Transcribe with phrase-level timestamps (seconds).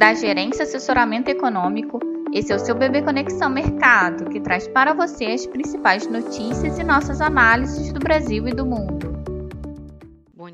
[0.00, 2.00] da Gerência Assessoramento Econômico.
[2.32, 6.82] Esse é o seu Bebê Conexão Mercado, que traz para você as principais notícias e
[6.82, 9.19] nossas análises do Brasil e do mundo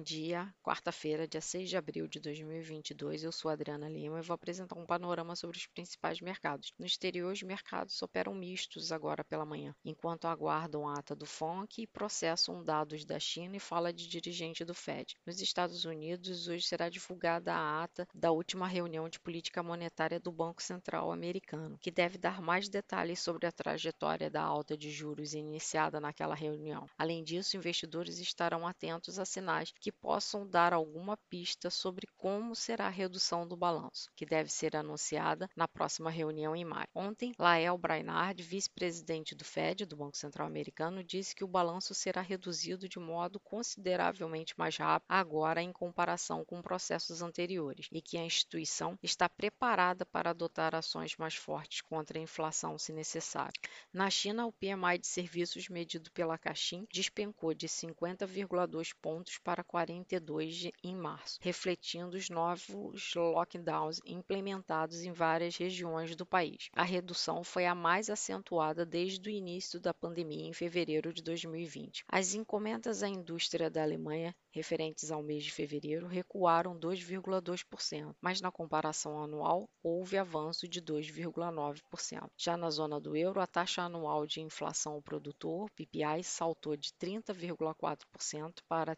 [0.06, 3.24] dia, quarta-feira, dia 6 de abril de 2022.
[3.24, 6.72] Eu sou Adriana Lima e vou apresentar um panorama sobre os principais mercados.
[6.78, 11.82] No exterior, os mercados operam mistos agora pela manhã, enquanto aguardam a ata do FONC
[11.82, 15.16] e processam dados da China e fala de dirigente do Fed.
[15.26, 20.30] Nos Estados Unidos, hoje será divulgada a ata da última reunião de política monetária do
[20.30, 25.34] Banco Central americano, que deve dar mais detalhes sobre a trajetória da alta de juros
[25.34, 26.86] iniciada naquela reunião.
[26.96, 32.86] Além disso, investidores estarão atentos a sinais que possam dar alguma pista sobre como será
[32.86, 36.88] a redução do balanço, que deve ser anunciada na próxima reunião em maio.
[36.94, 42.20] Ontem, Lael Brainard, vice-presidente do Fed, do Banco Central Americano, disse que o balanço será
[42.20, 48.24] reduzido de modo consideravelmente mais rápido agora em comparação com processos anteriores e que a
[48.24, 53.60] instituição está preparada para adotar ações mais fortes contra a inflação se necessário.
[53.92, 59.85] Na China, o PMI de serviços medido pela Caixin despencou de 50,2 pontos para 40
[59.86, 66.68] 42 em março, refletindo os novos lockdowns implementados em várias regiões do país.
[66.72, 72.04] A redução foi a mais acentuada desde o início da pandemia em fevereiro de 2020.
[72.08, 78.50] As encomendas à indústria da Alemanha referentes ao mês de fevereiro recuaram 2,2%, mas na
[78.50, 82.30] comparação anual houve avanço de 2,9%.
[82.36, 86.90] Já na zona do euro, a taxa anual de inflação ao produtor, PPI, saltou de
[86.94, 88.96] 30,4% para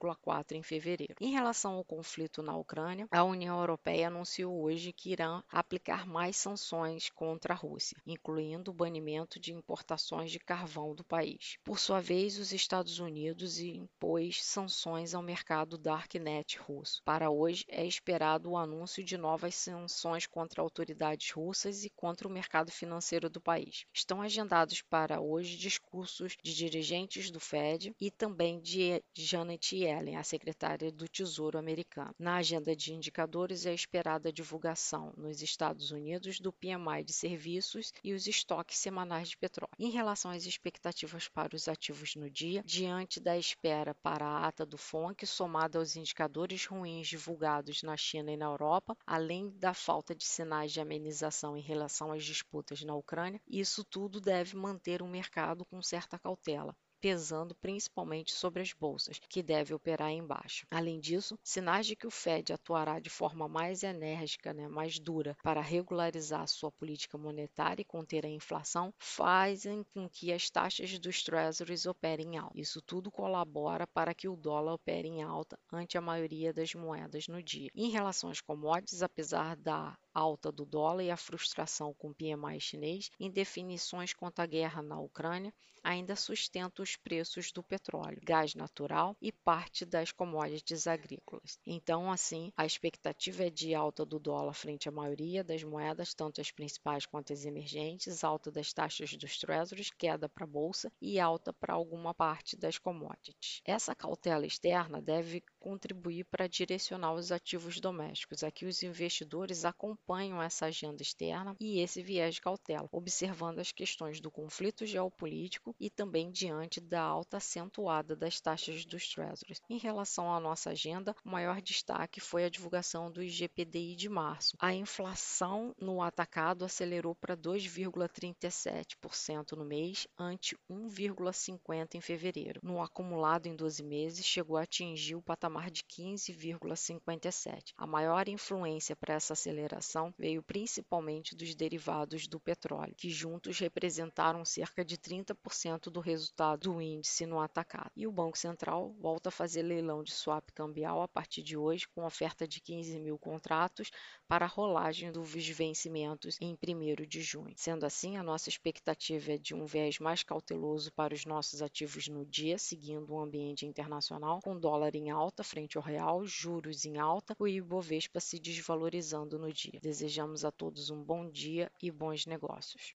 [0.00, 1.14] 31,4% em fevereiro.
[1.20, 6.36] Em relação ao conflito na Ucrânia, a União Europeia anunciou hoje que irá aplicar mais
[6.36, 11.56] sanções contra a Rússia, incluindo o banimento de importações de carvão do país.
[11.64, 17.02] Por sua vez, os Estados Unidos impôs sanções ao mercado Darknet russo.
[17.04, 22.30] Para hoje, é esperado o anúncio de novas sanções contra autoridades russas e contra o
[22.30, 23.84] mercado financeiro do país.
[23.92, 30.22] Estão agendados para hoje discursos de dirigentes do Fed e também de Janet Yellen, a
[30.22, 32.14] secretária do Tesouro americano.
[32.18, 37.92] Na agenda de indicadores é esperada a divulgação nos Estados Unidos do PMI de serviços
[38.04, 39.72] e os estoques semanais de petróleo.
[39.78, 44.64] Em relação às expectativas para os ativos no dia, diante da espera para a ata
[44.64, 50.14] do FONC, somada aos indicadores ruins divulgados na China e na Europa, além da falta
[50.14, 55.08] de sinais de amenização em relação às disputas na Ucrânia, isso tudo deve manter o
[55.08, 60.66] mercado com certa cautela pesando principalmente sobre as bolsas, que deve operar em baixa.
[60.70, 65.36] Além disso, sinais de que o Fed atuará de forma mais enérgica, né, mais dura,
[65.42, 71.22] para regularizar sua política monetária e conter a inflação, fazem com que as taxas dos
[71.22, 72.60] Treasuries operem em alta.
[72.60, 77.26] Isso tudo colabora para que o dólar opere em alta ante a maioria das moedas
[77.28, 77.70] no dia.
[77.74, 82.60] Em relação às commodities, apesar da alta do dólar e a frustração com o PMI
[82.60, 89.16] chinês, indefinições quanto à guerra na Ucrânia, ainda sustenta os preços do petróleo, gás natural
[89.20, 91.58] e parte das commodities agrícolas.
[91.66, 96.38] Então, assim, a expectativa é de alta do dólar frente à maioria das moedas, tanto
[96.38, 101.18] as principais quanto as emergentes, alta das taxas dos treasuries, queda para a bolsa e
[101.18, 103.62] alta para alguma parte das commodities.
[103.64, 108.44] Essa cautela externa deve contribuir para direcionar os ativos domésticos.
[108.44, 110.09] Aqui os investidores acompanham
[110.42, 115.88] essa agenda externa e esse viés de cautela, observando as questões do conflito geopolítico e
[115.88, 119.62] também diante da alta acentuada das taxas dos Treasuries.
[119.68, 124.56] Em relação à nossa agenda, o maior destaque foi a divulgação do IGPDI de março.
[124.58, 132.58] A inflação no atacado acelerou para 2,37% no mês, ante 1,50% em fevereiro.
[132.62, 137.72] No acumulado em 12 meses, chegou a atingir o patamar de 15,57%.
[137.76, 144.44] A maior influência para essa aceleração veio principalmente dos derivados do petróleo, que juntos representaram
[144.44, 147.90] cerca de 30% do resultado do índice no atacado.
[147.96, 151.88] E o Banco Central volta a fazer leilão de swap cambial a partir de hoje,
[151.88, 153.90] com oferta de 15 mil contratos
[154.28, 157.54] para a rolagem dos vencimentos em 1 de junho.
[157.56, 162.06] Sendo assim, a nossa expectativa é de um viés mais cauteloso para os nossos ativos
[162.06, 166.98] no dia, seguindo o ambiente internacional, com dólar em alta frente ao real, juros em
[166.98, 169.79] alta o Ibovespa se desvalorizando no dia.
[169.80, 172.94] Desejamos a todos um bom dia e bons negócios.